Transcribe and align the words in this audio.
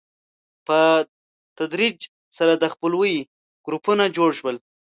په 0.67 0.79
تدریج 1.57 1.97
سره 2.37 2.53
د 2.57 2.63
خپلوۍ 2.73 3.15
ګروپونه 3.65 4.03
جوړ 4.17 4.29
شول. 4.39 4.55